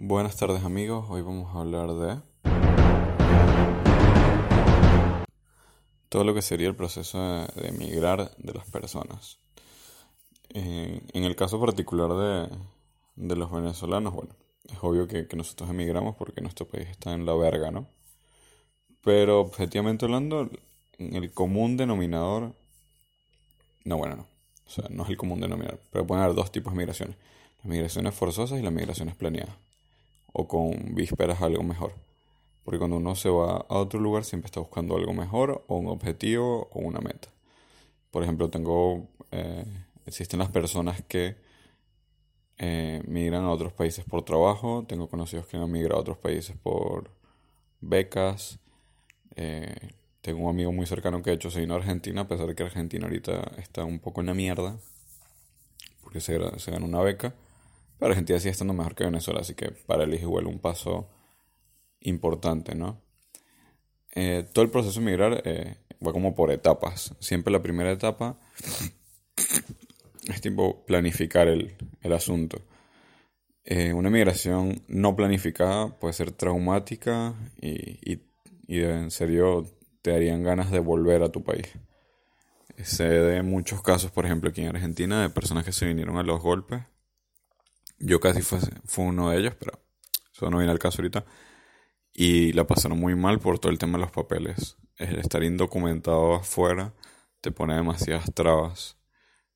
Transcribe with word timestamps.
Buenas 0.00 0.36
tardes 0.36 0.62
amigos, 0.62 1.06
hoy 1.08 1.22
vamos 1.22 1.52
a 1.52 1.58
hablar 1.58 1.92
de 1.92 2.20
todo 6.08 6.22
lo 6.22 6.34
que 6.34 6.40
sería 6.40 6.68
el 6.68 6.76
proceso 6.76 7.18
de, 7.18 7.68
emigrar 7.68 8.30
de 8.36 8.54
las 8.54 8.70
personas. 8.70 9.40
Eh, 10.50 11.02
en 11.12 11.24
el 11.24 11.34
caso 11.34 11.60
particular 11.60 12.48
de, 13.16 13.34
los 13.34 13.50
venezolanos, 13.50 14.14
bueno, 14.14 14.36
es 14.70 14.78
obvio 14.82 15.08
que, 15.08 15.26
nosotros 15.34 15.68
emigramos 15.68 16.14
porque 16.14 16.42
nuestro 16.42 16.68
país 16.68 16.88
está 16.88 17.12
en 17.12 17.26
la 17.26 17.34
verga, 17.34 17.72
¿no? 17.72 17.88
Pero 19.02 19.40
objetivamente 19.40 20.04
hablando, 20.04 20.48
en 20.98 21.16
el 21.16 21.32
común 21.32 21.76
denominador, 21.76 22.54
no, 23.84 23.96
bueno, 23.96 24.14
no, 24.14 24.26
o 24.64 24.70
sea, 24.70 24.84
no 24.90 25.02
es 25.02 25.10
el 25.10 25.16
común 25.16 25.40
denominador, 25.40 25.80
pero 25.90 26.06
pueden 26.06 26.22
haber 26.22 26.36
dos 26.36 26.52
tipos 26.52 26.72
de 26.72 26.78
migraciones, 26.78 27.16
las 27.56 27.66
migraciones 27.66 28.14
forzosas 28.14 28.60
y 28.60 28.62
las 28.62 28.72
migraciones 28.72 29.16
planeadas, 29.16 29.56
o 30.38 30.46
con 30.46 30.94
vísperas 30.94 31.42
a 31.42 31.46
algo 31.46 31.64
mejor. 31.64 31.92
Porque 32.64 32.78
cuando 32.78 32.96
uno 32.96 33.16
se 33.16 33.28
va 33.28 33.66
a 33.68 33.78
otro 33.78 33.98
lugar 33.98 34.24
siempre 34.24 34.46
está 34.46 34.60
buscando 34.60 34.96
algo 34.96 35.12
mejor 35.12 35.64
o 35.66 35.76
un 35.76 35.88
objetivo 35.88 36.68
o 36.72 36.78
una 36.78 37.00
meta. 37.00 37.28
Por 38.12 38.22
ejemplo, 38.22 38.48
tengo, 38.48 39.08
eh, 39.32 39.64
existen 40.06 40.38
las 40.38 40.50
personas 40.50 41.02
que 41.02 41.36
eh, 42.58 43.02
migran 43.08 43.44
a 43.44 43.50
otros 43.50 43.72
países 43.72 44.04
por 44.04 44.24
trabajo, 44.24 44.84
tengo 44.86 45.08
conocidos 45.08 45.46
que 45.46 45.56
han 45.56 45.70
migrado 45.72 45.96
a 45.96 46.02
otros 46.02 46.18
países 46.18 46.56
por 46.62 47.10
becas. 47.80 48.60
Eh, 49.34 49.90
tengo 50.20 50.44
un 50.44 50.50
amigo 50.50 50.70
muy 50.70 50.86
cercano 50.86 51.20
que 51.20 51.30
de 51.30 51.36
hecho 51.36 51.50
se 51.50 51.60
vino 51.60 51.74
a 51.74 51.78
Argentina, 51.78 52.22
a 52.22 52.28
pesar 52.28 52.46
de 52.46 52.54
que 52.54 52.62
Argentina 52.62 53.06
ahorita 53.06 53.52
está 53.58 53.84
un 53.84 53.98
poco 53.98 54.20
en 54.20 54.28
la 54.28 54.34
mierda, 54.34 54.76
porque 56.00 56.20
se, 56.20 56.38
se 56.60 56.70
ganó 56.70 56.86
una 56.86 57.00
beca. 57.00 57.34
Pero 57.98 58.10
Argentina 58.10 58.38
sigue 58.38 58.52
estando 58.52 58.74
mejor 58.74 58.94
que 58.94 59.04
Venezuela, 59.04 59.40
así 59.40 59.54
que 59.54 59.70
para 59.70 60.04
él 60.04 60.14
es 60.14 60.22
igual 60.22 60.46
un 60.46 60.58
paso 60.58 61.08
importante, 62.00 62.74
¿no? 62.74 63.00
Eh, 64.14 64.46
todo 64.52 64.64
el 64.64 64.70
proceso 64.70 65.00
de 65.00 65.06
migrar 65.06 65.42
eh, 65.44 65.76
va 66.04 66.12
como 66.12 66.34
por 66.34 66.50
etapas. 66.50 67.14
Siempre 67.20 67.52
la 67.52 67.62
primera 67.62 67.90
etapa 67.90 68.38
es 70.28 70.40
tipo 70.40 70.84
planificar 70.86 71.48
el, 71.48 71.76
asunto. 72.12 72.62
Eh, 73.64 73.92
una 73.92 74.10
migración 74.10 74.82
no 74.88 75.14
planificada 75.14 75.98
puede 75.98 76.14
ser 76.14 76.32
traumática 76.32 77.34
y, 77.60 78.12
y, 78.12 78.22
y, 78.66 78.80
en 78.80 79.10
serio 79.10 79.66
te 80.00 80.12
darían 80.12 80.42
ganas 80.42 80.70
de 80.70 80.78
volver 80.78 81.22
a 81.22 81.30
tu 81.30 81.42
país. 81.42 81.66
Se 82.82 83.04
de 83.04 83.42
muchos 83.42 83.82
casos, 83.82 84.10
por 84.10 84.24
ejemplo, 84.24 84.50
aquí 84.50 84.62
en 84.62 84.68
Argentina, 84.68 85.20
de 85.20 85.30
personas 85.30 85.64
que 85.64 85.72
se 85.72 85.86
vinieron 85.86 86.16
a 86.16 86.22
los 86.22 86.40
golpes. 86.40 86.82
Yo 87.98 88.20
casi 88.20 88.42
fue, 88.42 88.58
fue 88.84 89.04
uno 89.06 89.30
de 89.30 89.38
ellos, 89.38 89.54
pero 89.58 89.80
eso 90.32 90.50
no 90.50 90.58
viene 90.58 90.72
al 90.72 90.78
caso 90.78 91.02
ahorita 91.02 91.24
y 92.14 92.52
la 92.52 92.66
pasaron 92.66 92.98
muy 92.98 93.14
mal 93.14 93.38
por 93.38 93.58
todo 93.58 93.70
el 93.70 93.78
tema 93.78 93.98
de 93.98 94.02
los 94.04 94.10
papeles. 94.10 94.76
El 94.96 95.18
estar 95.18 95.44
indocumentado 95.44 96.34
afuera 96.34 96.94
te 97.40 97.52
pone 97.52 97.74
demasiadas 97.74 98.32
trabas. 98.34 98.96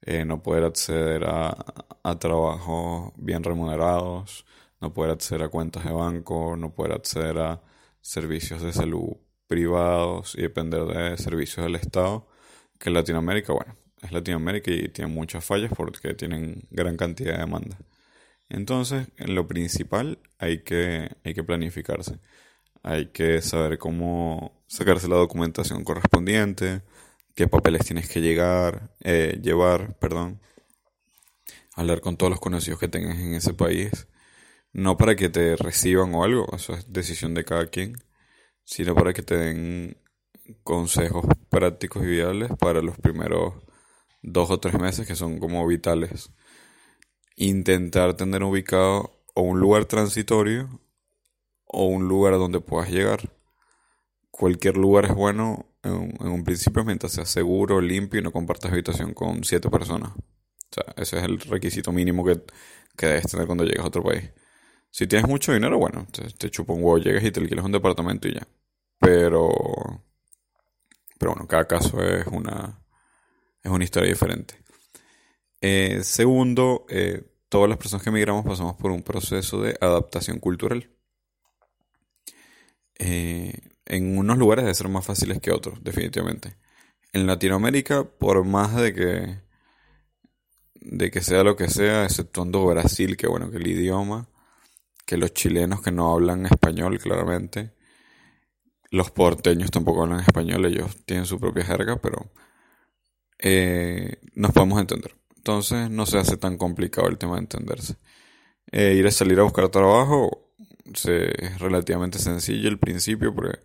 Eh, 0.03 0.25
no 0.25 0.43
poder 0.43 0.65
acceder 0.65 1.25
a, 1.25 1.57
a 2.03 2.19
trabajos 2.19 3.13
bien 3.17 3.43
remunerados, 3.45 4.47
no 4.81 4.93
poder 4.93 5.13
acceder 5.13 5.43
a 5.45 5.49
cuentas 5.49 5.85
de 5.85 5.93
banco, 5.93 6.57
no 6.57 6.73
poder 6.75 6.93
acceder 6.93 7.39
a 7.39 7.63
servicios 8.01 8.63
de 8.63 8.73
salud 8.73 9.17
privados 9.49 10.35
y 10.37 10.43
depender 10.43 10.85
de 10.85 11.17
servicios 11.19 11.67
del 11.67 11.77
Estado, 11.77 12.27
que 12.79 12.89
en 12.91 12.95
Latinoamérica, 12.95 13.53
bueno, 13.53 13.77
es 14.03 14.13
Latinoamérica 14.13 14.71
y 14.71 14.89
tiene 14.89 15.13
muchas 15.13 15.45
fallas 15.45 15.73
porque 15.77 16.15
tienen 16.15 16.63
gran 16.71 16.97
cantidad 16.97 17.35
de 17.35 17.41
demanda. 17.41 17.77
Entonces, 18.53 19.09
en 19.17 19.35
lo 19.35 19.49
principal 19.49 20.19
hay 20.39 20.63
que, 20.63 21.11
hay 21.25 21.35
que 21.35 21.43
planificarse. 21.43 22.19
Hay 22.83 23.07
que 23.07 23.41
saber 23.41 23.79
cómo 23.79 24.63
sacarse 24.67 25.09
la 25.09 25.17
documentación 25.17 25.85
correspondiente, 25.85 26.83
qué 27.35 27.49
papeles 27.49 27.87
tienes 27.87 28.11
que 28.11 28.21
llegar, 28.21 28.95
eh, 29.01 29.41
llevar, 29.43 29.99
perdón. 29.99 30.41
Hablar 31.75 32.03
con 32.03 32.19
todos 32.19 32.29
los 32.29 32.41
conocidos 32.41 32.79
que 32.79 32.89
tengas 32.89 33.19
en 33.19 33.33
ese 33.35 33.55
país. 33.55 34.07
No 34.75 34.99
para 34.99 35.17
que 35.17 35.31
te 35.31 35.57
reciban 35.57 36.15
o 36.15 36.23
algo, 36.23 36.47
eso 36.55 36.75
es 36.75 36.93
decisión 36.93 37.33
de 37.35 37.45
cada 37.47 37.67
quien, 37.69 37.95
sino 38.65 38.95
para 38.95 39.15
que 39.15 39.23
te 39.23 39.37
den 39.37 39.97
consejos 40.63 41.25
prácticos 41.49 42.03
y 42.05 42.07
viales 42.07 42.51
para 42.59 42.83
los 42.83 42.99
primeros 42.99 43.55
dos 44.23 44.51
o 44.51 44.61
tres 44.61 44.79
meses 44.79 45.07
que 45.07 45.17
son 45.17 45.39
como 45.39 45.67
vitales 45.67 46.31
intentar 47.37 48.15
tener 48.15 48.43
ubicado 48.43 49.13
o 49.35 49.43
un 49.43 49.61
lugar 49.61 49.85
transitorio 49.87 50.81
o 51.67 51.87
un 51.87 52.09
lugar 52.09 52.35
donde 52.35 52.61
puedas 52.61 52.91
llegar. 52.91 53.31
Cualquier 54.31 54.77
lugar 54.77 55.07
es 55.07 55.15
bueno 55.15 55.67
en, 55.83 56.17
un 56.21 56.45
principio 56.45 56.85
mientras 56.85 57.13
sea 57.13 57.25
seguro, 57.25 57.81
limpio 57.81 58.21
y 58.21 58.23
no 58.23 58.33
compartas 58.33 58.73
habitación 58.73 59.15
con 59.15 59.45
siete 59.45 59.71
personas. 59.71 60.13
O 60.13 60.75
sea, 60.75 60.95
ese 60.97 61.19
es 61.19 61.25
el 61.25 61.41
requisito 61.41 61.93
mínimo 61.93 62.25
que, 62.25 62.41
que 62.97 63.07
debes 63.07 63.27
tener 63.27 63.47
cuando 63.47 63.65
llegas 63.65 63.85
a 63.85 63.89
otro 63.89 64.03
país. 64.03 64.31
Si 64.91 65.07
tienes 65.07 65.29
mucho 65.29 65.53
dinero, 65.53 65.79
bueno, 65.79 66.07
te, 66.13 66.23
te 66.31 66.51
chupa 66.51 66.73
un 66.75 66.83
huevo, 66.83 66.99
llegas 66.99 67.25
y 67.25 67.31
te 67.31 67.41
alquilas 67.41 67.65
un 67.65 67.73
departamento 67.73 68.29
y 68.29 68.35
ya. 68.35 68.47
Pero, 68.99 69.51
pero 71.19 71.33
bueno, 71.33 71.49
cada 71.49 71.67
caso 71.67 72.03
es 72.03 72.27
una, 72.27 72.79
es 73.63 73.71
una 73.71 73.85
historia 73.85 74.11
diferente. 74.11 74.62
Eh, 75.65 76.01
segundo, 76.03 76.87
eh, 76.89 77.23
todas 77.49 77.69
las 77.69 77.79
personas 77.79 78.03
que 78.03 78.11
emigramos 78.11 78.45
pasamos 78.45 78.75
por 78.77 78.91
un 78.91 79.03
proceso 79.03 79.63
de 79.63 79.77
adaptación 79.81 80.41
cultural. 80.41 80.91
Eh, 82.99 83.53
en 83.87 84.19
unos 84.19 84.39
lugares 84.39 84.65
debe 84.65 84.75
ser 84.75 84.89
más 84.89 85.07
fáciles 85.07 85.41
que 85.41 85.53
otros, 85.53 85.83
definitivamente. 85.83 86.57
En 87.13 87.29
Latinoamérica, 87.29 88.05
por 88.05 88.45
más 88.45 88.75
de 88.77 88.93
que 88.93 89.43
de 90.75 91.11
que 91.13 91.21
sea 91.21 91.45
lo 91.45 91.55
que 91.57 91.69
sea, 91.69 92.05
exceptuando 92.05 92.67
Brasil, 92.67 93.17
que 93.17 93.29
bueno, 93.29 93.51
que 93.51 93.59
el 93.59 93.67
idioma, 93.69 94.29
que 95.07 95.17
los 95.17 95.33
chilenos 95.33 95.81
que 95.81 95.93
no 95.93 96.13
hablan 96.13 96.47
español, 96.47 96.99
claramente, 96.99 97.73
los 98.91 99.13
porteños 99.13 99.71
tampoco 99.71 100.03
hablan 100.03 100.21
español, 100.21 100.67
ellos 100.67 100.97
tienen 101.07 101.27
su 101.27 101.39
propia 101.39 101.65
jerga, 101.65 101.99
pero 102.03 102.33
nos 104.35 104.53
podemos 104.53 104.81
entender. 104.81 105.22
Entonces 105.43 105.91
no 105.91 106.07
se 106.07 106.19
hace 106.19 106.37
tan 106.37 106.57
complicado 106.57 107.09
el 107.09 107.19
tema 107.19 107.35
de 107.35 107.41
entenderse. 107.41 107.97
Eh, 108.71 108.95
ir 108.95 109.05
a 109.09 109.11
salir 109.11 109.41
a 109.41 109.43
buscar 109.43 109.71
trabajo 109.71 110.53
es 110.87 111.59
relativamente 111.59 112.21
sencillo 112.21 112.69
al 112.69 112.79
principio 112.79 113.35
porque 113.35 113.59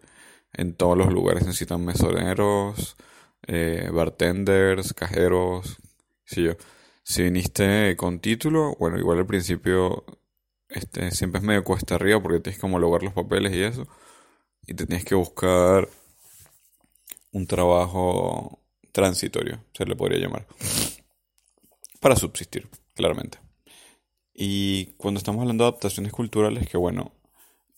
en 0.54 0.74
todos 0.74 0.98
los 0.98 1.14
lugares 1.14 1.46
necesitan 1.46 1.86
mesoneros, 1.86 2.98
eh, 3.46 3.92
bartenders, 3.94 4.96
cajeros. 4.96 5.78
Si, 6.26 6.46
yo, 6.46 6.54
si 7.04 7.22
viniste 7.22 7.96
con 7.96 8.22
título, 8.22 8.76
bueno, 8.80 8.98
igual 8.98 9.20
al 9.20 9.28
principio 9.28 10.04
este, 10.70 11.12
siempre 11.12 11.42
es 11.42 11.46
medio 11.46 11.64
cuesta 11.64 11.94
arriba 11.94 12.20
porque 12.20 12.40
tienes 12.40 12.60
que 12.60 12.66
homologar 12.66 13.04
los 13.04 13.14
papeles 13.14 13.54
y 13.54 13.62
eso. 13.62 13.88
Y 14.66 14.74
te 14.74 14.88
tienes 14.88 15.06
que 15.06 15.14
buscar 15.14 15.88
un 17.32 17.46
trabajo 17.46 18.64
transitorio, 18.92 19.60
se 19.74 19.86
le 19.86 19.96
podría 19.96 20.18
llamar 20.18 20.48
para 22.00 22.16
subsistir, 22.16 22.68
claramente. 22.96 23.40
Y 24.34 24.88
cuando 24.98 25.18
estamos 25.18 25.42
hablando 25.42 25.64
de 25.64 25.70
adaptaciones 25.70 26.12
culturales, 26.14 26.70
que 26.70 26.78
bueno, 26.78 27.12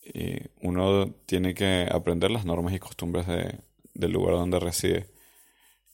eh, 0.02 0.48
uno 0.62 1.10
tiene 1.26 1.54
que 1.54 1.88
aprender 1.90 2.30
las 2.30 2.44
normas 2.44 2.74
y 2.74 2.78
costumbres 2.78 3.26
del 3.26 4.12
lugar 4.12 4.34
donde 4.34 4.60
reside. 4.60 5.06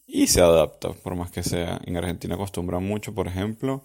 Y 0.07 0.29
se 0.29 0.41
adapta, 0.41 0.93
por 0.93 1.17
más 1.17 1.31
que 1.31 1.43
sea. 1.43 1.81
En 1.85 1.97
Argentina 1.97 2.35
acostumbran 2.35 2.85
mucho, 2.85 3.15
por 3.15 3.29
ejemplo, 3.29 3.85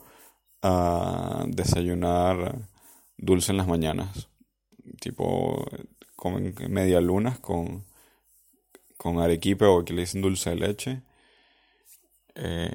a 0.62 1.46
desayunar 1.48 2.60
dulce 3.18 3.52
en 3.52 3.58
las 3.58 3.68
mañanas. 3.68 4.30
Tipo, 5.00 5.66
comen 6.16 6.54
media 6.70 7.02
lunas 7.02 7.40
con, 7.40 7.86
con 8.98 9.20
arequipe 9.20 9.66
o 9.66 9.84
que 9.84 9.94
le 9.94 10.02
dicen 10.02 10.22
dulce 10.22 10.52
de 10.52 10.56
leche. 10.56 11.02
Eh, 12.36 12.72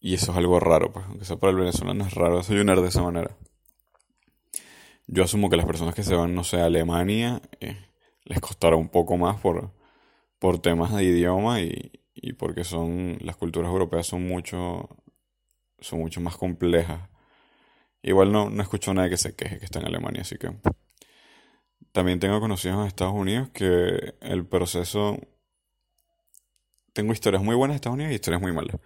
y 0.00 0.14
eso 0.14 0.32
es 0.32 0.38
algo 0.38 0.60
raro, 0.60 0.92
pues, 0.92 1.06
aunque 1.06 1.24
sea 1.24 1.36
para 1.36 1.52
el 1.52 1.58
venezolano 1.58 2.04
es 2.06 2.14
raro 2.14 2.38
desayunar 2.38 2.80
de 2.80 2.88
esa 2.88 3.02
manera. 3.02 3.36
Yo 5.06 5.24
asumo 5.24 5.50
que 5.50 5.56
las 5.56 5.66
personas 5.66 5.94
que 5.94 6.02
se 6.02 6.14
van, 6.14 6.34
no 6.34 6.44
sé, 6.44 6.60
a 6.60 6.66
Alemania, 6.66 7.42
eh, 7.60 7.76
les 8.24 8.40
costará 8.40 8.76
un 8.76 8.88
poco 8.88 9.16
más 9.16 9.40
por, 9.40 9.72
por 10.38 10.60
temas 10.60 10.94
de 10.94 11.04
idioma 11.04 11.60
y, 11.60 11.92
y 12.14 12.32
porque 12.34 12.64
son 12.64 13.18
las 13.20 13.36
culturas 13.36 13.70
europeas 13.70 14.06
son 14.06 14.26
mucho 14.26 14.88
son 15.80 16.00
mucho 16.00 16.20
más 16.20 16.36
complejas. 16.36 17.08
Igual 18.02 18.32
no, 18.32 18.50
no 18.50 18.62
escucho 18.62 18.92
a 18.92 18.94
nadie 18.94 19.10
que 19.10 19.16
se 19.16 19.34
queje 19.34 19.58
que 19.58 19.64
está 19.64 19.80
en 19.80 19.86
Alemania, 19.86 20.22
así 20.22 20.36
que 20.38 20.50
también 21.92 22.20
tengo 22.20 22.40
conocidos 22.40 22.80
en 22.80 22.86
Estados 22.86 23.14
Unidos 23.14 23.50
que 23.50 24.14
el 24.20 24.46
proceso 24.46 25.18
tengo 26.92 27.12
historias 27.12 27.42
muy 27.42 27.56
buenas 27.56 27.74
en 27.74 27.76
Estados 27.76 27.94
Unidos 27.94 28.12
y 28.12 28.16
historias 28.16 28.42
muy 28.42 28.52
malas. 28.52 28.76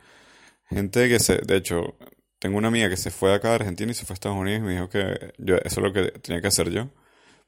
Gente 0.69 1.09
que 1.09 1.19
se, 1.21 1.39
de 1.39 1.57
hecho, 1.57 1.97
tengo 2.39 2.59
una 2.59 2.69
amiga 2.69 2.89
que 2.89 2.97
se 2.97 3.11
fue 3.11 3.35
acá 3.35 3.51
de 3.51 3.55
Argentina 3.57 3.93
y 3.93 3.95
se 3.95 4.07
fue 4.07 4.15
a 4.15 4.17
Estados 4.17 4.39
Unidos 4.39 4.61
y 4.61 4.63
me 4.63 4.73
dijo 4.73 4.89
que 4.89 5.33
yo, 5.39 5.57
eso 5.57 5.81
es 5.81 5.87
lo 5.87 5.93
que 5.93 6.11
tenía 6.21 6.41
que 6.41 6.49
hacer 6.49 6.71
yo, 6.71 6.91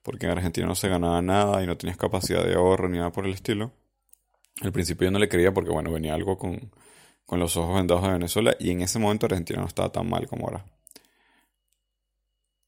porque 0.02 0.26
en 0.26 0.32
Argentina 0.32 0.66
no 0.66 0.74
se 0.74 0.88
ganaba 0.88 1.22
nada 1.22 1.62
y 1.62 1.66
no 1.66 1.76
tenías 1.76 1.96
capacidad 1.98 2.44
de 2.44 2.54
ahorro 2.54 2.88
ni 2.88 2.98
nada 2.98 3.12
por 3.12 3.26
el 3.26 3.32
estilo. 3.34 3.72
Al 4.62 4.72
principio 4.72 5.06
yo 5.06 5.10
no 5.12 5.18
le 5.18 5.28
creía 5.28 5.52
porque, 5.52 5.70
bueno, 5.70 5.92
venía 5.92 6.14
algo 6.14 6.38
con, 6.38 6.72
con 7.26 7.40
los 7.40 7.56
ojos 7.56 7.76
vendados 7.76 8.04
de 8.04 8.12
Venezuela 8.12 8.56
y 8.58 8.70
en 8.70 8.82
ese 8.82 8.98
momento 8.98 9.26
Argentina 9.26 9.60
no 9.60 9.66
estaba 9.68 9.90
tan 9.92 10.08
mal 10.08 10.26
como 10.28 10.46
ahora. 10.46 10.64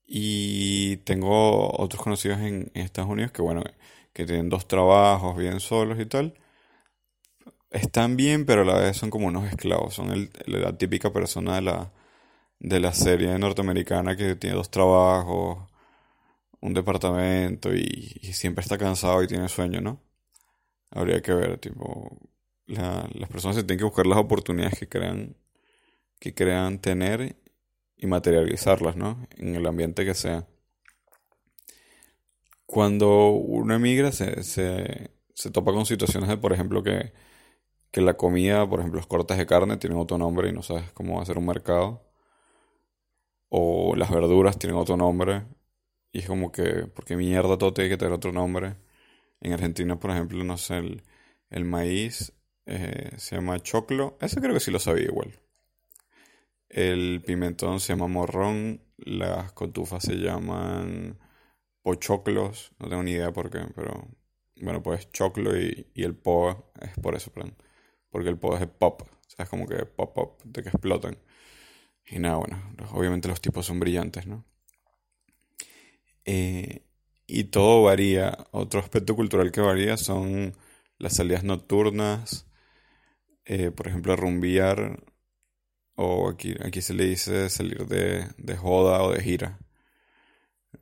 Y 0.06 0.96
tengo 0.98 1.70
otros 1.80 2.02
conocidos 2.02 2.38
en, 2.40 2.70
Estados 2.74 3.10
Unidos 3.10 3.30
que, 3.32 3.42
bueno, 3.42 3.62
que 4.12 4.24
tienen 4.24 4.48
dos 4.48 4.66
trabajos 4.66 5.36
bien 5.36 5.60
solos 5.60 6.00
y 6.00 6.06
tal. 6.06 6.34
Están 7.70 8.16
bien, 8.16 8.46
pero 8.46 8.62
a 8.62 8.64
la 8.64 8.78
vez 8.78 8.96
son 8.96 9.10
como 9.10 9.26
unos 9.26 9.46
esclavos. 9.46 9.94
Son 9.94 10.30
la 10.46 10.78
típica 10.78 11.12
persona 11.12 11.56
de 11.56 11.62
la, 11.62 11.92
de 12.60 12.80
la 12.80 12.92
serie 12.94 13.38
norteamericana 13.38 14.16
que 14.16 14.36
tiene 14.36 14.56
dos 14.56 14.70
trabajos, 14.70 15.68
un 16.60 16.74
departamento 16.74 17.74
y, 17.74 18.20
siempre 18.32 18.62
está 18.62 18.78
cansado 18.78 19.22
y 19.22 19.28
tiene 19.28 19.48
sueño, 19.48 19.80
¿no? 19.80 20.02
Habría 20.90 21.22
que 21.22 21.34
ver, 21.34 21.58
tipo, 21.58 22.18
las 22.66 23.28
personas 23.30 23.56
se 23.56 23.64
tienen 23.64 23.78
que 23.78 23.84
buscar 23.84 24.06
las 24.06 24.18
oportunidades 24.18 24.78
que 24.78 24.88
crean, 24.88 25.36
que 26.20 26.34
crean 26.34 26.80
tener 26.80 27.36
y 27.96 28.06
materializarlas, 28.06 28.96
¿no? 28.96 29.26
En 29.36 29.56
el 29.56 29.66
ambiente 29.66 30.04
que 30.04 30.14
sea. 30.14 30.46
Cuando 32.66 33.30
uno 33.30 33.74
emigra 33.74 34.12
se, 34.12 34.42
se, 34.42 35.10
se 35.34 35.50
topa 35.50 35.72
con 35.72 35.86
situaciones 35.86 36.28
de, 36.28 36.36
por 36.36 36.52
ejemplo, 36.52 36.82
que, 36.82 37.12
que 37.90 38.00
la 38.00 38.14
comida, 38.14 38.68
por 38.68 38.80
ejemplo, 38.80 38.98
los 39.00 39.06
cortes 39.06 39.38
de 39.38 39.46
carne 39.46 39.76
tienen 39.78 39.98
otro 39.98 40.18
nombre 40.18 40.48
y 40.48 40.52
no 40.52 40.62
sabes 40.62 40.92
cómo 40.92 41.20
hacer 41.20 41.38
un 41.38 41.46
mercado. 41.46 42.02
O 43.48 43.96
las 43.96 44.10
verduras 44.10 44.58
tienen 44.58 44.78
otro 44.78 44.96
nombre. 44.96 45.46
Y 46.12 46.20
es 46.20 46.26
como 46.26 46.52
que, 46.52 46.86
porque 46.94 47.16
mierda 47.16 47.58
todo 47.58 47.72
tiene 47.74 47.90
que 47.90 47.96
tener 47.96 48.12
otro 48.14 48.32
nombre. 48.32 48.76
En 49.40 49.52
Argentina, 49.52 49.98
por 50.00 50.10
ejemplo, 50.10 50.42
no 50.44 50.58
sé, 50.58 50.78
el, 50.78 51.02
el 51.50 51.64
maíz 51.64 52.32
eh, 52.66 53.10
se 53.16 53.36
llama 53.36 53.60
choclo. 53.60 54.18
Ese 54.20 54.40
creo 54.40 54.54
que 54.54 54.60
sí 54.60 54.70
lo 54.70 54.78
sabía 54.78 55.04
igual. 55.04 55.32
El 56.68 57.22
pimentón 57.24 57.80
se 57.80 57.94
llama 57.94 58.08
morrón. 58.08 58.82
Las 58.98 59.52
cotufas 59.52 60.04
se 60.04 60.16
llaman 60.16 61.18
pochoclos. 61.82 62.72
No 62.78 62.88
tengo 62.88 63.02
ni 63.02 63.12
idea 63.12 63.32
por 63.32 63.50
qué, 63.50 63.60
pero 63.74 64.08
bueno, 64.60 64.82
pues 64.82 65.10
choclo 65.12 65.58
y, 65.58 65.86
el 65.94 66.14
po 66.16 66.70
es 66.80 66.92
por 67.00 67.14
eso, 67.14 67.30
porque 68.10 68.28
el 68.28 68.38
po 68.38 68.56
es 68.56 68.66
pop. 68.66 69.02
O 69.02 69.30
sea, 69.30 69.44
es 69.44 69.48
como 69.48 69.66
que 69.66 69.86
pop 69.86 70.14
pop, 70.14 70.40
de 70.44 70.62
que 70.62 70.68
explotan. 70.70 71.18
Y 72.06 72.18
nada, 72.18 72.36
bueno, 72.36 72.62
obviamente 72.92 73.28
los 73.28 73.40
tipos 73.40 73.66
son 73.66 73.80
brillantes, 73.80 74.26
¿no? 74.26 74.44
Eh, 76.24 76.82
y 77.26 77.44
todo 77.44 77.82
varía. 77.84 78.36
Otro 78.50 78.80
aspecto 78.80 79.14
cultural 79.16 79.52
que 79.52 79.60
varía 79.60 79.96
son 79.96 80.54
las 80.98 81.14
salidas 81.14 81.44
nocturnas, 81.44 82.46
eh, 83.44 83.70
por 83.70 83.88
ejemplo, 83.88 84.16
rumbear, 84.16 85.02
o 85.96 86.28
aquí, 86.28 86.54
aquí 86.64 86.80
se 86.82 86.94
le 86.94 87.04
dice 87.06 87.50
salir 87.50 87.86
de, 87.86 88.26
de 88.36 88.56
joda 88.56 89.02
o 89.02 89.12
de 89.12 89.22
gira. 89.22 89.58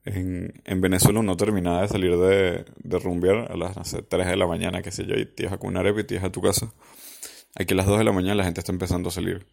En, 0.05 0.53
en, 0.65 0.81
Venezuela 0.81 1.21
uno 1.21 1.37
terminaba 1.37 1.83
de 1.83 1.89
salir 1.89 2.17
de, 2.17 2.65
de 2.77 2.99
rumbear 2.99 3.51
a 3.51 3.57
las 3.57 3.97
3 4.09 4.27
de 4.27 4.37
la 4.37 4.47
mañana, 4.47 4.83
que 4.83 4.93
sé 4.93 5.07
yo, 5.07 5.15
y 5.17 5.27
te 5.27 5.45
ibas 5.45 5.55
a 5.55 5.67
una 5.67 5.89
y 5.89 6.05
te 6.05 6.15
ibas 6.15 6.27
a 6.27 6.33
tu 6.33 6.41
casa. 6.41 6.73
Aquí 7.59 7.75
a 7.75 7.77
las 7.77 7.87
2 7.87 7.99
de 7.99 8.05
la 8.05 8.13
mañana 8.13 8.37
la 8.37 8.45
gente 8.45 8.61
está 8.61 8.73
empezando 8.73 9.09
a 9.09 9.13
salir. 9.13 9.47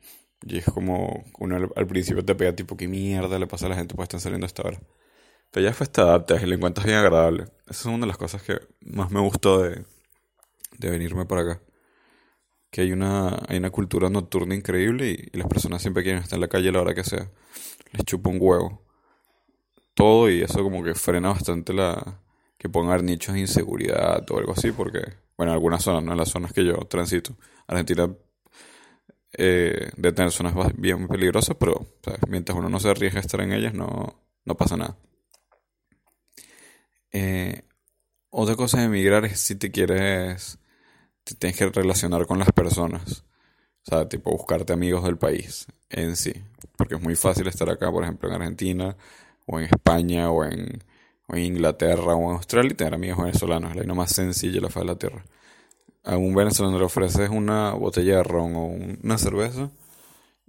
Y 0.46 0.58
es 0.58 0.66
como, 0.66 1.24
uno 1.40 1.70
al, 1.76 1.88
principio 1.88 2.24
te 2.24 2.36
pega 2.36 2.54
tipo, 2.54 2.78
¿qué 2.78 2.88
mierda 2.88 3.40
le 3.40 3.48
pasa 3.48 3.68
a 3.68 3.70
la 3.70 3.76
gente? 3.76 3.96
Pues 3.96 4.06
están 4.08 4.20
saliendo 4.20 4.46
a 4.46 4.48
esta 4.48 4.64
hora. 4.64 4.80
Pero 5.52 5.66
ya 5.66 5.74
fue 5.74 5.86
esta 5.86 6.04
adaptas 6.04 6.44
y 6.44 6.46
le 6.46 6.56
encuentras 6.56 6.86
bien 6.86 6.98
agradable. 6.98 7.46
Esa 7.70 7.72
es 7.82 7.86
una 7.86 8.00
de 8.00 8.08
las 8.08 8.18
cosas 8.18 8.44
que 8.44 8.60
más 8.82 9.10
me 9.12 9.22
gustó 9.22 9.62
de, 9.62 9.86
de 10.78 10.90
venirme 10.90 11.26
para 11.26 11.42
acá 11.42 11.62
que 12.74 12.82
hay 12.82 12.92
una, 12.92 13.40
hay 13.48 13.58
una 13.58 13.70
cultura 13.70 14.10
nocturna 14.10 14.56
increíble 14.56 15.30
y, 15.32 15.38
las 15.38 15.48
personas 15.48 15.80
siempre 15.80 16.02
quieren 16.02 16.24
estar 16.24 16.38
en 16.38 16.42
la 16.42 16.48
calle 16.48 16.70
a 16.70 16.72
la 16.72 16.82
hora 16.82 16.96
que 16.96 17.04
sea. 17.04 17.30
Les 17.92 18.04
chupa 18.04 18.32
un 18.32 18.38
huevo. 18.42 18.82
Todo 19.94 20.28
y 20.28 20.42
eso 20.42 20.64
como 20.64 20.84
que 20.84 20.96
frena 20.96 21.30
bastante 21.30 21.72
la 21.72 22.20
que 22.58 22.70
pongan 22.70 23.06
nichos 23.06 23.36
de 23.36 23.42
inseguridad 23.42 24.26
o 24.32 24.40
algo 24.40 24.54
así, 24.54 24.72
porque, 24.72 25.02
bueno, 25.38 25.52
en 25.52 25.54
algunas 25.54 25.84
zonas, 25.84 26.04
no 26.04 26.14
en 26.14 26.18
las 26.18 26.30
zonas 26.30 26.52
que 26.52 26.66
yo 26.66 26.78
transito. 26.90 27.36
Argentina 27.68 28.14
eh, 29.34 29.92
debe 29.98 30.14
tener 30.14 30.32
zonas 30.32 30.54
bien 30.76 31.08
peligrosas, 31.08 31.56
pero 31.60 31.88
mientras 32.28 32.58
uno 32.58 32.70
no 32.70 32.80
se 32.80 32.90
arriesga 32.90 33.20
a 33.20 33.22
estar 33.22 33.42
en 33.42 33.54
ellas, 33.54 33.74
no, 33.74 34.22
no 34.46 34.56
pasa 34.56 34.78
nada. 34.78 34.98
Eh, 37.12 37.64
otra 38.30 38.56
cosa 38.56 38.80
de 38.80 38.86
emigrar 38.86 39.26
es 39.26 39.40
si 39.40 39.56
te 39.56 39.72
quieres 39.72 40.60
te 41.24 41.36
tienes 41.36 41.58
que 41.58 41.70
relacionar 41.70 42.26
con 42.26 42.40
las 42.40 42.52
personas. 42.52 43.24
O 43.86 43.90
sea, 43.90 44.08
tipo 44.08 44.32
buscarte 44.32 44.74
amigos 44.74 45.04
del 45.04 45.18
país 45.18 45.68
en 45.90 46.16
sí. 46.16 46.34
Porque 46.78 46.96
es 46.96 47.02
muy 47.02 47.16
fácil 47.16 47.48
estar 47.48 47.70
acá, 47.70 47.92
por 47.92 48.04
ejemplo, 48.04 48.30
en 48.30 48.36
Argentina, 48.36 48.96
o 49.46 49.60
en 49.60 49.66
España, 49.66 50.32
o 50.32 50.46
en, 50.46 50.84
Inglaterra, 51.36 52.16
o 52.16 52.30
en 52.30 52.36
Australia 52.38 52.72
y 52.72 52.76
tener 52.76 52.94
amigos 52.94 53.20
venezolanos. 53.20 53.76
Es 53.76 53.86
la 53.86 53.94
más 53.94 54.12
sencilla 54.14 54.62
la 54.62 54.70
faz 54.70 54.84
de 54.84 54.88
la 54.88 54.98
tierra. 54.98 55.26
A 56.04 56.18
un 56.18 56.36
venezolano 56.36 56.78
le 56.78 56.86
ofreces 56.86 57.30
una 57.30 57.74
botella 57.74 58.18
de 58.18 58.24
ron 58.24 58.56
o 58.56 58.66
una 58.66 59.18
cerveza 59.18 59.72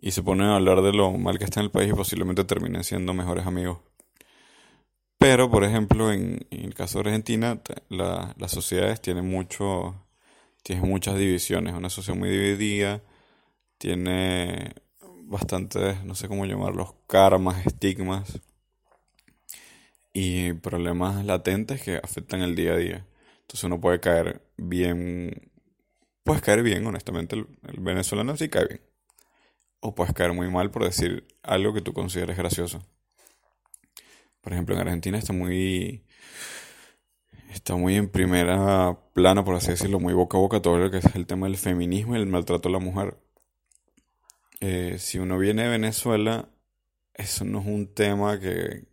y 0.00 0.10
se 0.10 0.22
ponen 0.22 0.48
a 0.48 0.56
hablar 0.56 0.82
de 0.82 0.92
lo 0.92 1.12
mal 1.12 1.38
que 1.38 1.44
está 1.44 1.60
en 1.60 1.66
el 1.66 1.70
país 1.70 1.90
y 1.90 1.94
posiblemente 1.94 2.44
terminen 2.44 2.84
siendo 2.84 3.14
mejores 3.14 3.46
amigos. 3.46 3.78
Pero, 5.18 5.50
por 5.50 5.64
ejemplo, 5.64 6.12
en, 6.12 6.46
el 6.50 6.74
caso 6.74 6.98
de 6.98 7.08
Argentina, 7.08 7.60
las 7.88 8.50
sociedades 8.50 9.00
tienen 9.00 9.28
mucho 9.28 9.94
tiene 10.64 10.82
muchas 10.82 11.18
divisiones, 11.18 11.74
una 11.74 11.90
sociedad 11.90 12.18
muy 12.18 12.30
dividida, 12.30 13.02
tiene 13.76 14.72
bastantes, 15.24 16.02
no 16.04 16.14
sé 16.14 16.26
cómo 16.26 16.46
llamarlos, 16.46 16.94
karmas, 17.06 17.66
estigmas 17.66 18.40
y 20.14 20.54
problemas 20.54 21.22
latentes 21.24 21.82
que 21.82 21.98
afectan 21.98 22.40
el 22.40 22.56
día 22.56 22.72
a 22.72 22.76
día. 22.76 23.06
Entonces 23.42 23.64
uno 23.64 23.78
puede 23.78 24.00
caer 24.00 24.40
bien, 24.56 25.50
puedes 26.22 26.42
caer 26.42 26.62
bien, 26.62 26.86
honestamente, 26.86 27.36
el, 27.36 27.46
venezolano 27.80 28.36
sí 28.36 28.48
cae 28.48 28.66
bien. 28.66 28.80
O 29.80 29.94
puedes 29.94 30.14
caer 30.14 30.32
muy 30.32 30.50
mal 30.50 30.70
por 30.70 30.84
decir 30.84 31.26
algo 31.42 31.74
que 31.74 31.82
tú 31.82 31.92
consideres 31.92 32.36
gracioso. 32.36 32.82
Por 34.40 34.52
ejemplo, 34.52 34.74
en 34.74 34.82
Argentina 34.82 35.18
está 35.18 35.32
muy 35.32 36.04
está 37.50 37.76
muy 37.76 37.96
en 37.96 38.08
primera 38.08 38.98
plana, 39.12 39.44
por 39.44 39.54
así 39.54 39.70
decirlo, 39.70 40.00
muy 40.00 40.12
boca 40.12 40.36
a 40.36 40.40
boca 40.40 40.60
todo 40.60 40.78
lo 40.78 40.90
que 40.90 40.98
es 40.98 41.14
el 41.14 41.26
tema 41.26 41.46
del 41.46 41.56
feminismo 41.56 42.16
y 42.16 42.18
el 42.18 42.26
maltrato 42.26 42.68
a 42.68 42.72
la 42.72 42.78
mujer. 42.80 43.16
Eh, 44.60 44.96
si 44.98 45.18
uno 45.18 45.38
viene 45.38 45.64
de 45.64 45.68
Venezuela, 45.68 46.48
eso 47.14 47.44
no 47.44 47.60
es 47.60 47.66
un 47.66 47.94
tema 47.94 48.40
que 48.40 48.84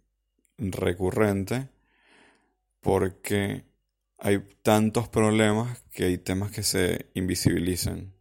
recurrente 0.57 1.69
porque 2.81 3.63
hay 4.21 4.39
tantos 4.61 5.09
problemas 5.09 5.83
que 5.91 6.05
hay 6.05 6.17
temas 6.19 6.51
que 6.51 6.61
se 6.61 7.07
invisibilizan. 7.15 8.13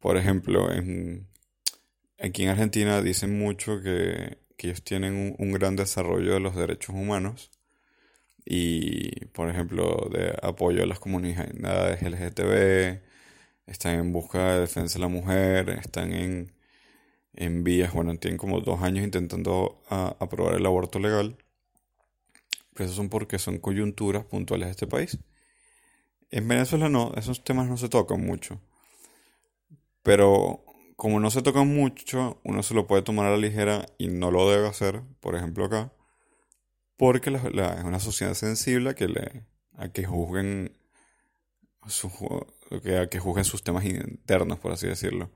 Por 0.00 0.16
ejemplo, 0.16 0.72
en, 0.72 1.28
aquí 2.18 2.44
en 2.44 2.48
Argentina 2.48 3.02
dicen 3.02 3.38
mucho 3.38 3.82
que, 3.82 4.38
ellos 4.58 4.82
tienen 4.82 5.36
un 5.38 5.52
gran 5.52 5.76
desarrollo 5.76 6.34
de 6.34 6.40
los 6.40 6.56
derechos 6.56 6.94
humanos 6.94 7.52
y, 8.44 9.26
por 9.26 9.50
ejemplo, 9.50 10.08
de 10.10 10.34
apoyo 10.42 10.82
a 10.82 10.86
las 10.86 10.98
comunidades 10.98 12.02
LGTB, 12.02 13.00
están 13.66 13.96
en 13.96 14.12
busca 14.12 14.54
de 14.54 14.60
defensa 14.60 14.94
de 14.94 15.02
la 15.02 15.08
mujer, 15.08 15.68
están 15.70 16.12
en, 16.12 16.52
en 17.34 17.64
vías, 17.64 17.92
bueno, 17.92 18.16
tienen 18.18 18.38
como 18.38 18.60
dos 18.60 18.82
años 18.82 19.04
intentando 19.04 19.82
aprobar 19.88 20.56
el 20.56 20.66
aborto 20.66 20.98
legal. 20.98 21.36
Pero 22.76 22.90
son 22.90 23.08
porque 23.08 23.38
son 23.38 23.58
coyunturas 23.58 24.24
puntuales 24.24 24.68
de 24.68 24.72
este 24.72 24.86
país. 24.86 25.18
En 26.30 26.46
Venezuela 26.48 26.88
no, 26.88 27.12
esos 27.16 27.42
temas 27.44 27.68
no 27.68 27.76
se 27.76 27.88
tocan 27.88 28.24
mucho. 28.24 28.60
Pero 30.02 30.64
como 30.96 31.20
no 31.20 31.30
se 31.30 31.42
tocan 31.42 31.68
mucho, 31.68 32.40
uno 32.44 32.62
se 32.62 32.74
lo 32.74 32.86
puede 32.86 33.02
tomar 33.02 33.26
a 33.26 33.30
la 33.30 33.36
ligera 33.36 33.86
y 33.98 34.08
no 34.08 34.30
lo 34.30 34.50
debe 34.50 34.68
hacer, 34.68 35.02
por 35.20 35.34
ejemplo 35.34 35.64
acá 35.64 35.92
porque 36.96 37.30
es 37.30 37.84
una 37.84 38.00
sociedad 38.00 38.34
sensible 38.34 38.90
a 38.90 38.94
que, 38.94 39.08
le, 39.08 39.44
a 39.74 39.88
que 39.88 40.04
juzguen 40.04 40.72
que 43.08 43.18
juzguen 43.20 43.44
sus 43.44 43.62
temas 43.62 43.84
internos, 43.84 44.58
por 44.58 44.72
así 44.72 44.88
decirlo. 44.88 45.30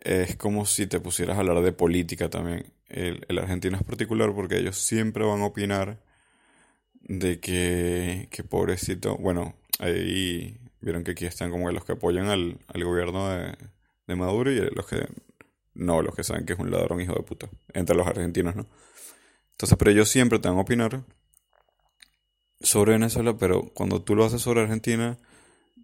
Es 0.00 0.36
como 0.36 0.64
si 0.66 0.86
te 0.86 0.98
pusieras 0.98 1.36
a 1.36 1.40
hablar 1.40 1.62
de 1.62 1.72
política 1.72 2.30
también. 2.30 2.72
El, 2.88 3.24
el 3.28 3.38
argentino 3.38 3.76
es 3.76 3.84
particular 3.84 4.32
porque 4.34 4.58
ellos 4.58 4.76
siempre 4.78 5.24
van 5.24 5.42
a 5.42 5.46
opinar 5.46 6.02
de 7.18 7.40
que, 7.40 8.28
pobrecito, 8.48 9.16
bueno, 9.16 9.54
ahí 9.78 10.58
vieron 10.80 11.04
que 11.04 11.12
aquí 11.12 11.26
están 11.26 11.50
como 11.50 11.70
los 11.70 11.84
que 11.84 11.92
apoyan 11.92 12.28
al, 12.28 12.58
al 12.68 12.84
gobierno 12.84 13.28
de, 13.28 13.54
de 14.06 14.16
Maduro 14.16 14.50
y 14.50 14.58
los 14.74 14.86
que 14.86 15.06
no 15.74 16.02
los 16.02 16.14
que 16.14 16.24
saben 16.24 16.46
que 16.46 16.54
es 16.54 16.58
un 16.58 16.70
ladrón 16.70 17.00
hijo 17.00 17.14
de 17.14 17.22
puta, 17.22 17.48
entre 17.72 17.96
los 17.96 18.06
argentinos, 18.06 18.56
¿no? 18.56 18.66
Entonces, 19.52 19.76
pero 19.78 19.90
yo 19.90 20.04
siempre 20.04 20.38
tengo 20.38 20.56
que 20.56 20.62
opinar 20.62 21.04
sobre 22.60 22.92
Venezuela, 22.92 23.36
pero 23.38 23.70
cuando 23.74 24.02
tú 24.02 24.14
lo 24.14 24.24
haces 24.24 24.40
sobre 24.40 24.62
Argentina, 24.62 25.18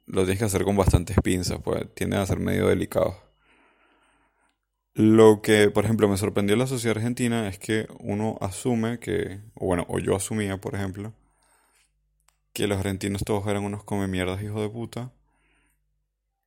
lo 0.06 0.22
tienes 0.22 0.38
que 0.38 0.44
hacer 0.46 0.64
con 0.64 0.76
bastantes 0.76 1.16
pinzas, 1.22 1.60
pues 1.62 1.94
tienden 1.94 2.20
a 2.20 2.26
ser 2.26 2.38
medio 2.38 2.68
delicados. 2.68 3.14
Lo 4.98 5.42
que, 5.42 5.70
por 5.70 5.84
ejemplo, 5.84 6.08
me 6.08 6.16
sorprendió 6.16 6.54
en 6.54 6.58
la 6.58 6.66
sociedad 6.66 6.96
argentina 6.96 7.46
es 7.46 7.56
que 7.56 7.86
uno 8.00 8.36
asume 8.40 8.98
que, 8.98 9.38
o 9.54 9.66
bueno, 9.66 9.86
o 9.88 10.00
yo 10.00 10.16
asumía, 10.16 10.56
por 10.56 10.74
ejemplo, 10.74 11.12
que 12.52 12.66
los 12.66 12.78
argentinos 12.78 13.22
todos 13.24 13.46
eran 13.46 13.62
unos 13.62 13.84
come 13.84 14.08
mierdas 14.08 14.42
hijos 14.42 14.60
de 14.60 14.68
puta 14.68 15.12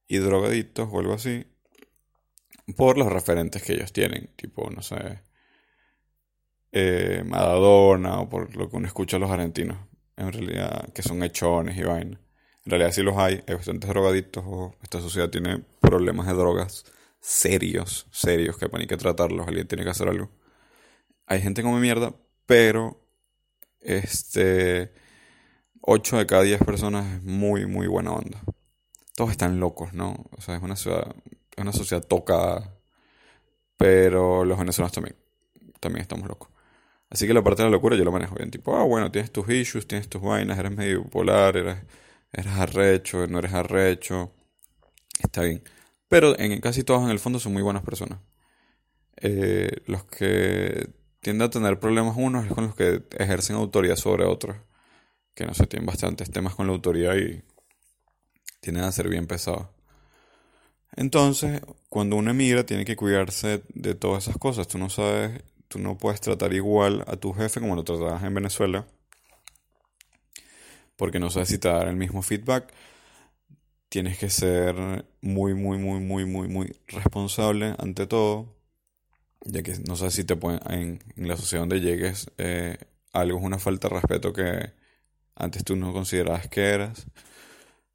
y 0.10 0.18
drogadictos 0.18 0.90
o 0.92 1.00
algo 1.00 1.14
así 1.14 1.48
por 2.76 2.98
los 2.98 3.10
referentes 3.10 3.64
que 3.64 3.72
ellos 3.72 3.94
tienen, 3.94 4.28
tipo, 4.36 4.70
no 4.70 4.82
sé, 4.82 5.22
eh, 6.74 7.24
Madadona 7.26 8.20
o 8.20 8.28
por 8.28 8.54
lo 8.58 8.70
que 8.70 8.76
uno 8.76 8.86
escucha 8.86 9.16
a 9.16 9.22
los 9.22 9.32
argentinos, 9.32 9.78
en 10.18 10.34
realidad, 10.34 10.92
que 10.92 11.04
son 11.04 11.24
hechones 11.24 11.78
y 11.78 11.84
vaina. 11.84 12.20
En 12.66 12.70
realidad 12.70 12.92
sí 12.92 13.02
los 13.02 13.16
hay, 13.16 13.42
hay 13.48 13.56
bastantes 13.56 13.90
drogadictos 13.90 14.44
o 14.46 14.76
esta 14.84 15.00
sociedad 15.00 15.30
tiene 15.30 15.64
problemas 15.80 16.28
de 16.28 16.34
drogas 16.34 16.84
serios, 17.22 18.08
serios, 18.12 18.58
que 18.58 18.68
hay 18.72 18.88
que 18.88 18.98
tratarlos, 18.98 19.48
alguien 19.48 19.68
tiene 19.68 19.84
que 19.84 19.92
hacer 19.92 20.10
algo. 20.10 20.30
Hay 21.28 21.42
gente 21.42 21.64
como 21.64 21.80
mierda, 21.80 22.14
pero 22.46 23.00
este 23.80 24.92
8 25.82 26.18
de 26.18 26.26
cada 26.28 26.44
10 26.44 26.64
personas 26.64 27.16
es 27.16 27.24
muy, 27.24 27.66
muy 27.68 27.88
buena 27.88 28.12
onda. 28.12 28.42
Todos 29.16 29.32
están 29.32 29.60
locos, 29.60 29.94
¿no? 29.94 30.26
O 30.32 30.42
sea, 30.42 30.56
es 30.56 30.64
una 30.64 30.76
ciudad, 30.76 31.16
es 31.56 31.62
una 31.62 31.74
sociedad 31.74 32.04
tocada, 32.06 32.76
pero 33.78 34.46
los 34.46 34.58
venezolanos 34.58 34.94
también, 34.94 35.16
también 35.80 36.02
estamos 36.02 36.28
locos. 36.28 36.50
Así 37.10 37.28
que 37.28 37.34
la 37.34 37.44
parte 37.44 37.62
de 37.64 37.70
la 37.70 37.72
locura 37.74 37.96
yo 37.98 38.06
lo 38.06 38.12
manejo 38.12 38.36
bien, 38.36 38.52
tipo, 38.52 38.76
ah, 38.76 38.84
bueno, 38.84 39.12
tienes 39.12 39.32
tus 39.32 39.50
issues, 39.50 39.88
tienes 39.88 40.10
tus 40.10 40.22
vainas, 40.22 40.58
eres 40.58 40.72
medio 40.72 41.04
bipolar, 41.04 41.58
eres, 41.58 41.78
eres 42.32 42.54
arrecho, 42.54 43.28
no 43.28 43.40
eres 43.40 43.54
arrecho, 43.54 44.32
está 45.22 45.44
bien. 45.44 45.64
Pero 46.12 46.38
en 46.38 46.60
casi 46.60 46.84
todos 46.84 47.04
en 47.04 47.10
el 47.10 47.20
fondo 47.20 47.40
son 47.40 47.54
muy 47.54 47.62
buenas 47.62 47.84
personas. 47.84 48.20
Eh, 49.16 49.78
los 49.86 50.04
que 50.04 50.90
tienden 51.22 51.48
a 51.48 51.50
tener 51.50 51.80
problemas 51.80 52.16
unos 52.18 52.46
es 52.46 52.52
con 52.52 52.66
los 52.66 52.76
que 52.76 53.02
ejercen 53.18 53.56
autoridad 53.56 53.96
sobre 53.96 54.26
otros. 54.26 54.58
Que 55.34 55.46
no 55.46 55.54
sé, 55.54 55.68
tienen 55.68 55.86
bastantes 55.86 56.30
temas 56.30 56.54
con 56.54 56.68
la 56.68 56.74
autoridad 56.74 57.16
y 57.16 57.42
tienden 58.60 58.84
a 58.84 58.92
ser 58.92 59.08
bien 59.08 59.26
pesados. 59.26 59.68
Entonces, 60.98 61.62
cuando 61.88 62.18
uno 62.18 62.32
emigra, 62.32 62.66
tiene 62.66 62.84
que 62.84 62.98
cuidarse 62.98 63.64
de 63.74 63.96
todas 63.96 64.28
esas 64.28 64.38
cosas. 64.38 64.68
Tú 64.68 64.80
no 64.80 64.90
sabes, 64.90 65.42
tú 65.70 65.80
no 65.80 65.98
puedes 65.98 66.20
tratar 66.20 66.52
igual 66.52 67.06
a 67.08 67.16
tu 67.16 67.32
jefe 67.32 67.62
como 67.62 67.78
lo 67.78 67.86
tratabas 67.86 68.22
en 68.22 68.34
Venezuela. 68.34 68.86
Porque 70.98 71.22
no 71.22 71.30
sabes 71.30 71.48
si 71.48 71.58
te 71.58 71.70
va 71.70 71.76
a 71.76 71.78
dar 71.78 71.88
el 71.88 71.96
mismo 71.96 72.22
feedback 72.22 72.74
tienes 73.92 74.18
que 74.18 74.30
ser 74.30 75.06
muy, 75.22 75.54
muy, 75.54 75.78
muy, 75.78 76.00
muy, 76.00 76.26
muy, 76.26 76.48
muy 76.48 76.74
responsable 76.88 77.76
ante 77.78 78.08
todo, 78.08 78.56
ya 79.44 79.64
que 79.64 79.74
no 79.86 79.98
sé 79.98 80.10
si 80.12 80.24
te 80.24 80.38
pueden, 80.38 80.62
en, 81.18 81.28
la 81.28 81.36
sociedad 81.36 81.64
donde 81.64 81.82
llegues, 81.82 82.32
eh, 82.38 82.78
algo 83.12 83.40
es 83.40 83.44
una 83.44 83.60
falta 83.60 83.90
de 83.90 83.96
respeto 83.96 84.32
que 84.32 84.72
antes 85.36 85.66
tú 85.66 85.76
no 85.76 85.92
considerabas 85.94 86.48
que 86.48 86.62
eras. 86.70 87.06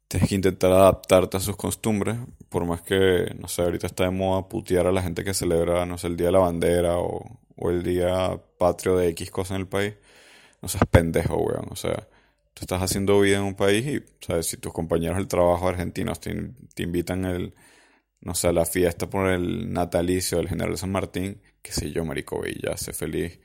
Tienes 0.07 0.29
que 0.29 0.35
intentar 0.35 0.71
adaptarte 0.71 1.37
a 1.37 1.39
sus 1.39 1.57
costumbres, 1.57 2.17
por 2.49 2.65
más 2.65 2.81
que, 2.83 3.33
no 3.39 3.47
sé, 3.47 3.63
ahorita 3.63 3.87
está 3.87 4.03
de 4.05 4.11
moda 4.11 4.47
putear 4.49 4.87
a 4.87 4.91
la 4.91 5.01
gente 5.01 5.23
que 5.23 5.33
celebra, 5.33 5.85
no 5.87 5.97
sé, 5.97 6.07
el 6.07 6.17
Día 6.17 6.27
de 6.27 6.33
la 6.33 6.39
Bandera 6.39 6.99
o, 6.99 7.39
el 7.71 7.83
Día 7.83 8.39
Patrio 8.59 8.97
de 8.97 9.09
X 9.09 9.31
cosa 9.31 9.55
en 9.55 9.61
el 9.61 9.67
país. 9.67 9.95
No 10.61 10.69
seas 10.69 10.85
pendejo, 10.91 11.37
weón, 11.37 11.67
o 11.71 11.75
sea 11.75 12.07
tú 12.57 12.63
estás 12.63 12.81
haciendo 12.81 13.19
vida 13.19 13.37
en 13.37 13.43
un 13.43 13.55
país 13.55 13.85
y, 13.85 14.03
¿sabes? 14.25 14.47
Si 14.47 14.57
tus 14.57 14.73
compañeros 14.73 15.17
del 15.17 15.27
trabajo 15.27 15.67
argentinos 15.67 16.19
te, 16.19 16.31
invitan 16.77 17.25
el, 17.25 17.53
no 18.21 18.33
sé, 18.35 18.47
a 18.47 18.51
la 18.53 18.65
fiesta 18.65 19.09
por 19.09 19.29
el 19.29 19.71
natalicio 19.71 20.39
del 20.39 20.49
general 20.49 20.77
San 20.77 20.91
Martín, 20.91 21.41
qué 21.61 21.71
sé 21.71 21.91
yo, 21.91 22.03
marico, 22.03 22.43
y 22.47 22.59
sé 22.77 22.93
feliz. 22.93 23.39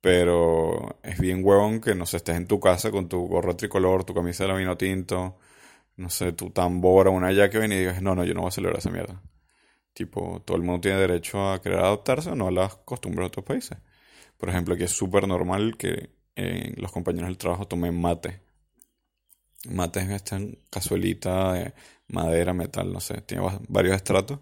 Pero 0.00 1.00
es 1.02 1.18
bien 1.18 1.44
huevón 1.44 1.80
que, 1.80 1.94
no 1.96 2.06
sé, 2.06 2.18
estés 2.18 2.36
en 2.36 2.46
tu 2.46 2.60
casa 2.60 2.92
con 2.92 3.08
tu 3.08 3.26
gorro 3.26 3.56
tricolor, 3.56 4.04
tu 4.04 4.14
camisa 4.14 4.46
de 4.46 4.56
vino 4.56 4.76
tinto, 4.76 5.38
no 5.96 6.10
sé, 6.10 6.32
tu 6.32 6.50
tambora, 6.50 7.10
una 7.10 7.32
ya 7.32 7.50
que 7.50 7.58
viene 7.58 7.76
y 7.76 7.78
digas, 7.80 8.02
no, 8.02 8.14
no, 8.14 8.24
yo 8.24 8.34
no 8.34 8.42
voy 8.42 8.48
a 8.48 8.52
celebrar 8.52 8.78
esa 8.78 8.90
mierda. 8.90 9.20
Tipo, 9.94 10.42
todo 10.44 10.56
el 10.56 10.62
mundo 10.62 10.82
tiene 10.82 10.98
derecho 11.00 11.50
a 11.50 11.60
querer 11.62 11.80
adaptarse 11.80 12.30
o 12.30 12.36
no 12.36 12.48
a 12.48 12.52
las 12.52 12.76
costumbres 12.76 13.24
de 13.24 13.26
otros 13.28 13.46
países. 13.46 13.78
Por 14.38 14.50
ejemplo, 14.50 14.74
aquí 14.74 14.84
es 14.84 14.92
súper 14.92 15.26
normal 15.28 15.76
que 15.78 16.10
los 16.36 16.92
compañeros 16.92 17.28
del 17.28 17.38
trabajo 17.38 17.66
tomen 17.66 17.98
mate. 17.98 18.40
Mate 19.68 20.00
es 20.00 20.10
esta 20.10 20.38
cazuelita 20.70 21.54
de 21.54 21.74
madera, 22.08 22.52
metal, 22.52 22.92
no 22.92 23.00
sé, 23.00 23.20
tiene 23.22 23.44
varios 23.68 23.96
estratos 23.96 24.38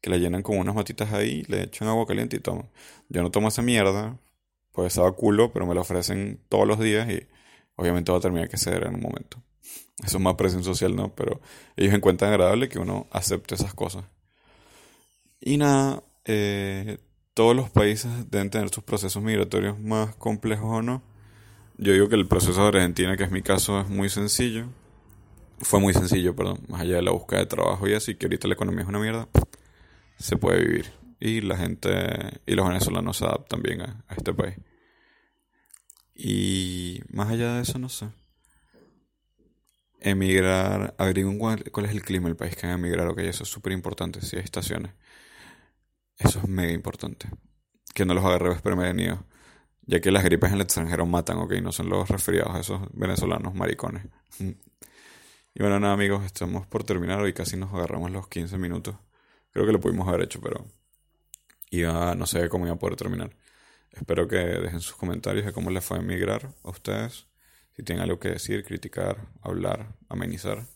que 0.00 0.10
la 0.10 0.16
llenan 0.16 0.42
con 0.42 0.58
unas 0.58 0.74
matitas 0.74 1.12
ahí, 1.12 1.44
le 1.48 1.62
echan 1.62 1.88
agua 1.88 2.06
caliente 2.06 2.36
y 2.36 2.40
toman. 2.40 2.68
Yo 3.08 3.22
no 3.22 3.30
tomo 3.30 3.48
esa 3.48 3.62
mierda, 3.62 4.18
pues 4.72 4.88
estaba 4.88 5.12
culo, 5.12 5.52
pero 5.52 5.66
me 5.66 5.74
lo 5.74 5.80
ofrecen 5.82 6.40
todos 6.48 6.66
los 6.66 6.78
días 6.78 7.08
y 7.10 7.26
obviamente 7.76 8.12
va 8.12 8.18
a 8.18 8.20
terminar 8.20 8.48
que 8.48 8.58
ceder 8.58 8.84
en 8.84 8.96
un 8.96 9.00
momento. 9.00 9.42
Eso 10.02 10.18
es 10.18 10.22
más 10.22 10.34
presión 10.34 10.64
social, 10.64 10.94
¿no? 10.96 11.14
Pero 11.14 11.40
ellos 11.76 11.94
encuentran 11.94 12.32
agradable 12.32 12.68
que 12.68 12.78
uno 12.78 13.06
acepte 13.12 13.54
esas 13.54 13.72
cosas. 13.74 14.04
Y 15.40 15.56
nada, 15.56 16.02
eh, 16.24 16.98
todos 17.32 17.54
los 17.54 17.70
países 17.70 18.30
deben 18.30 18.50
tener 18.50 18.68
sus 18.70 18.84
procesos 18.84 19.22
migratorios 19.22 19.78
más 19.80 20.16
complejos 20.16 20.66
o 20.70 20.82
no 20.82 21.13
yo 21.76 21.92
digo 21.92 22.08
que 22.08 22.14
el 22.14 22.26
proceso 22.28 22.62
de 22.62 22.68
Argentina, 22.68 23.16
que 23.16 23.24
es 23.24 23.30
mi 23.30 23.42
caso, 23.42 23.80
es 23.80 23.88
muy 23.88 24.08
sencillo. 24.08 24.66
Fue 25.60 25.80
muy 25.80 25.92
sencillo, 25.92 26.34
perdón. 26.36 26.60
Más 26.68 26.82
allá 26.82 26.96
de 26.96 27.02
la 27.02 27.10
búsqueda 27.10 27.40
de 27.40 27.46
trabajo 27.46 27.88
y 27.88 27.94
así, 27.94 28.14
que 28.14 28.26
ahorita 28.26 28.48
la 28.48 28.54
economía 28.54 28.82
es 28.82 28.88
una 28.88 29.00
mierda, 29.00 29.28
se 30.18 30.36
puede 30.36 30.64
vivir. 30.64 30.92
Y 31.20 31.40
la 31.40 31.56
gente 31.56 32.40
y 32.46 32.54
los 32.54 32.68
venezolanos 32.68 33.16
se 33.16 33.24
adaptan 33.24 33.62
bien 33.62 33.80
a, 33.82 34.04
este 34.16 34.34
país. 34.34 34.56
Y 36.14 37.00
más 37.08 37.30
allá 37.30 37.56
de 37.56 37.62
eso, 37.62 37.78
no 37.78 37.88
sé. 37.88 38.08
Emigrar, 40.00 40.94
averigüen 40.98 41.38
cuál, 41.38 41.64
cuál, 41.72 41.86
es 41.86 41.92
el 41.92 42.02
clima 42.02 42.28
del 42.28 42.36
país 42.36 42.54
que 42.54 42.66
van 42.66 42.76
a 42.76 42.78
emigrar, 42.78 43.08
ok, 43.08 43.18
eso 43.20 43.42
es 43.42 43.48
súper 43.48 43.72
importante, 43.72 44.20
si 44.20 44.36
hay 44.36 44.42
estaciones. 44.42 44.92
Eso 46.18 46.38
es 46.38 46.48
mega 46.48 46.72
importante. 46.72 47.28
Que 47.94 48.04
no 48.04 48.14
los 48.14 48.24
agarre 48.24 48.50
desprevenidos 48.50 49.20
ya 49.86 50.00
que 50.00 50.10
las 50.10 50.24
gripes 50.24 50.50
en 50.50 50.56
el 50.56 50.62
extranjero 50.62 51.06
matan, 51.06 51.38
ok, 51.38 51.52
no 51.62 51.72
son 51.72 51.88
los 51.88 52.08
resfriados 52.08 52.58
esos 52.58 52.80
venezolanos 52.92 53.54
maricones. 53.54 54.04
y 54.38 55.60
bueno, 55.60 55.78
nada 55.80 55.94
amigos, 55.94 56.24
estamos 56.24 56.66
por 56.66 56.84
terminar, 56.84 57.20
hoy 57.20 57.32
casi 57.32 57.56
nos 57.56 57.72
agarramos 57.72 58.10
los 58.10 58.28
15 58.28 58.58
minutos. 58.58 58.96
Creo 59.52 59.66
que 59.66 59.72
lo 59.72 59.80
pudimos 59.80 60.08
haber 60.08 60.22
hecho, 60.22 60.40
pero 60.40 60.66
iba, 61.70 62.14
no 62.14 62.26
sé 62.26 62.48
cómo 62.48 62.66
iba 62.66 62.74
a 62.74 62.78
poder 62.78 62.96
terminar. 62.96 63.36
Espero 63.92 64.26
que 64.26 64.36
dejen 64.36 64.80
sus 64.80 64.96
comentarios 64.96 65.46
de 65.46 65.52
cómo 65.52 65.70
les 65.70 65.84
fue 65.84 65.98
a 65.98 66.00
emigrar 66.00 66.52
a 66.64 66.70
ustedes. 66.70 67.26
Si 67.76 67.82
tienen 67.82 68.02
algo 68.02 68.18
que 68.18 68.30
decir, 68.30 68.64
criticar, 68.64 69.28
hablar, 69.42 69.96
amenizar. 70.08 70.66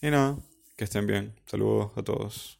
Y 0.00 0.10
nada, 0.10 0.38
que 0.76 0.84
estén 0.84 1.06
bien. 1.06 1.34
Saludos 1.46 1.92
a 1.96 2.02
todos. 2.02 2.57